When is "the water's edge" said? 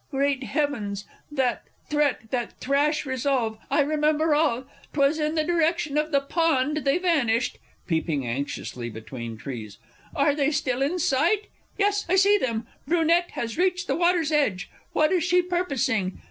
13.85-14.71